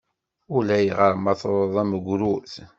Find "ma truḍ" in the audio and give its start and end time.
1.23-1.73